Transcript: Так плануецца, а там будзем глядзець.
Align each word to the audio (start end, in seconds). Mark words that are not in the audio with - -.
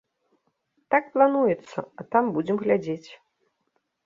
Так 0.95 1.11
плануецца, 1.17 1.79
а 1.83 2.01
там 2.17 2.23
будзем 2.39 2.57
глядзець. 2.63 3.09